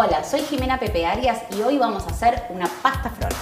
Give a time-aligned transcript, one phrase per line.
[0.00, 3.32] Hola, soy Jimena Pepe Arias y hoy vamos a hacer una pasta flor.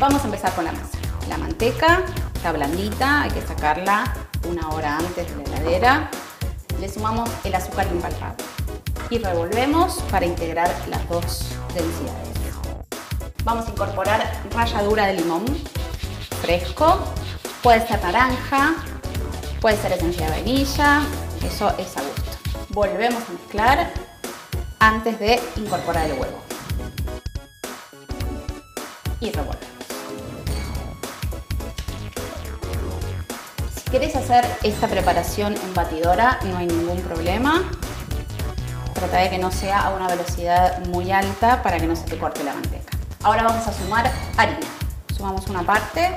[0.00, 0.98] Vamos a empezar con la masa.
[1.28, 2.02] La manteca
[2.34, 4.12] está blandita, hay que sacarla
[4.48, 6.10] una hora antes de la heladera.
[6.80, 8.44] Le sumamos el azúcar impalpable
[9.10, 12.35] y revolvemos para integrar las dos densidades.
[13.46, 15.44] Vamos a incorporar ralladura de limón
[16.42, 16.98] fresco,
[17.62, 18.74] puede ser naranja,
[19.60, 21.02] puede ser esencia de vainilla,
[21.44, 22.64] eso es a gusto.
[22.70, 23.92] Volvemos a mezclar
[24.80, 26.42] antes de incorporar el huevo.
[29.20, 29.86] Y revolvemos.
[33.76, 37.62] Si querés hacer esta preparación en batidora, no hay ningún problema.
[38.92, 42.18] Trata de que no sea a una velocidad muy alta para que no se te
[42.18, 42.85] corte la manteca.
[43.26, 44.68] Ahora vamos a sumar harina.
[45.16, 46.16] Sumamos una parte,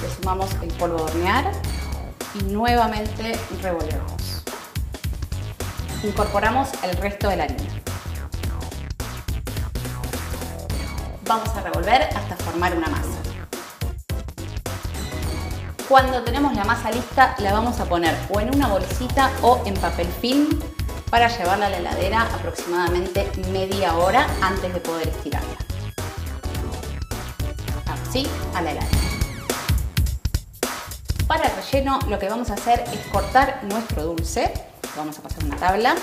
[0.00, 1.52] le sumamos el polvo de hornear
[2.34, 4.42] y nuevamente revolvemos.
[6.02, 7.68] Incorporamos el resto de la harina.
[11.26, 13.18] Vamos a revolver hasta formar una masa.
[15.86, 19.74] Cuando tenemos la masa lista, la vamos a poner o en una bolsita o en
[19.74, 20.48] papel film
[21.10, 25.51] para llevarla a la heladera aproximadamente media hora antes de poder estirarla.
[28.12, 28.98] Así a la heladera.
[31.26, 34.52] Para el relleno lo que vamos a hacer es cortar nuestro dulce.
[34.98, 35.94] Vamos a pasar una tabla.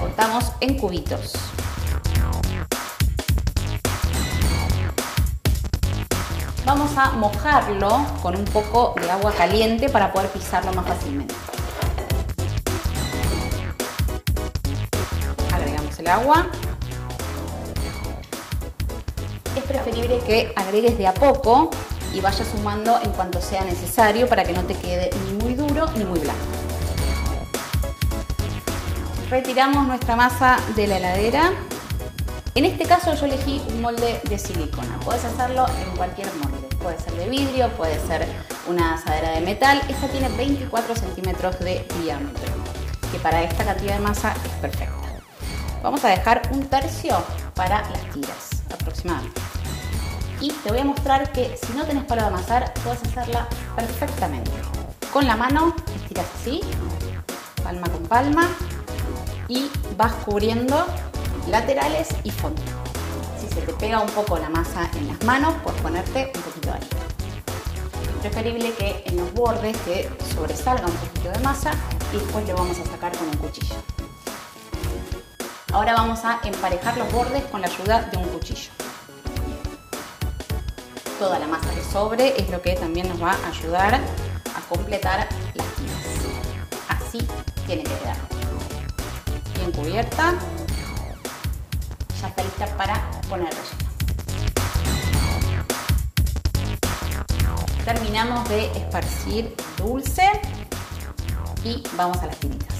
[0.00, 1.34] Cortamos en cubitos.
[6.64, 11.36] Vamos a mojarlo con un poco de agua caliente para poder pisarlo más fácilmente.
[15.54, 16.50] Agregamos el agua.
[19.56, 21.70] Es preferible que agregues de a poco
[22.14, 25.86] y vayas sumando en cuanto sea necesario para que no te quede ni muy duro
[25.96, 26.44] ni muy blanco.
[29.30, 31.52] Retiramos nuestra masa de la heladera
[32.56, 34.98] en este caso yo elegí un molde de silicona.
[35.04, 36.66] Puedes hacerlo en cualquier molde.
[36.82, 38.26] Puede ser de vidrio, puede ser
[38.66, 39.82] una asadera de metal.
[39.90, 42.54] Esta tiene 24 centímetros de diámetro,
[43.12, 44.96] que para esta cantidad de masa es perfecta.
[45.82, 47.22] Vamos a dejar un tercio
[47.54, 49.45] para las tiras, aproximadamente.
[50.40, 54.50] Y te voy a mostrar que si no tenés palo de amasar, puedes hacerla perfectamente.
[55.12, 56.60] Con la mano estiras así,
[57.62, 58.48] palma con palma,
[59.48, 60.86] y vas cubriendo
[61.48, 62.60] laterales y fondo.
[63.40, 66.68] Si se te pega un poco la masa en las manos, puedes ponerte un poquito
[66.68, 66.96] de harina.
[68.20, 71.72] Preferible que en los bordes te sobresalga un poquito de masa
[72.12, 73.76] y después lo vamos a sacar con un cuchillo.
[75.72, 78.70] Ahora vamos a emparejar los bordes con la ayuda de un cuchillo.
[81.18, 85.26] Toda la masa que sobre es lo que también nos va a ayudar a completar
[85.54, 85.96] las tiras.
[86.88, 87.26] Así
[87.66, 88.16] tiene que quedar.
[89.54, 90.34] Bien cubierta
[92.20, 93.86] ya está lista para poner relleno.
[97.84, 100.30] Terminamos de esparcir dulce
[101.64, 102.76] y vamos a las tiritas.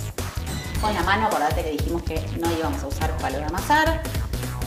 [0.80, 4.02] Con la mano, acordate que dijimos que no íbamos a usar palo de amasar.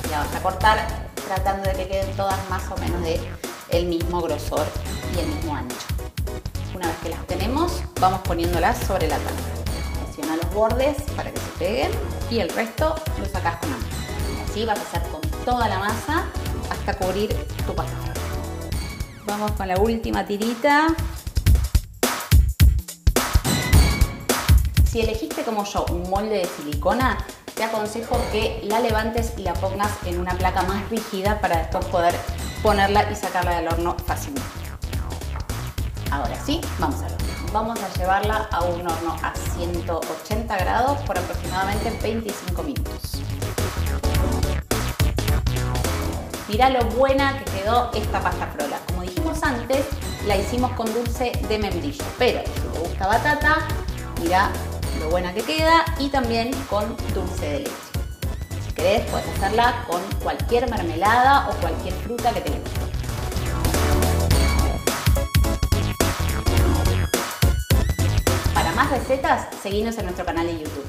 [0.09, 3.22] Ya vas a cortar tratando de que queden todas más o menos de
[3.72, 4.66] el mismo grosor
[5.16, 5.75] y el mismo ancho.
[6.75, 9.41] Una vez que las tenemos, vamos poniéndolas sobre la tabla.
[10.06, 11.91] Presiona los bordes para que se peguen
[12.30, 13.84] y el resto lo sacas con mano.
[14.50, 16.25] Así vas a hacer con toda la masa
[16.69, 17.35] hasta cubrir
[17.66, 17.96] tu pasta.
[19.25, 20.88] Vamos con la última tirita.
[24.90, 27.18] Si elegiste como yo un molde de silicona,
[27.53, 31.86] te aconsejo que la levantes y la pongas en una placa más rígida para después
[31.86, 32.16] poder
[32.62, 34.47] ponerla y sacarla del horno fácilmente.
[36.12, 37.18] Ahora sí, vamos a horno.
[37.52, 43.22] Vamos a llevarla a un horno a 180 grados por aproximadamente 25 minutos.
[46.48, 48.80] Mirá lo buena que quedó esta pasta frola.
[48.88, 49.86] Como dijimos antes,
[50.25, 53.68] la hicimos con dulce de membrillo, pero si te gusta batata,
[54.22, 54.50] mirá
[55.00, 57.99] lo buena que queda y también con dulce de leche.
[58.80, 62.80] Querés, puedes hacerla con cualquier mermelada o cualquier fruta que te guste.
[68.54, 70.86] Para más recetas, seguinos en nuestro canal de YouTube.